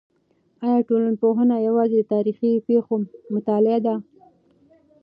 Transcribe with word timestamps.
آیا 0.65 0.85
ټولنپوهنه 0.87 1.55
یوازې 1.67 1.95
د 1.99 2.03
تاریخي 2.13 2.51
پېښو 2.67 2.95
مطالعه 3.35 3.79
ده؟ 3.85 3.95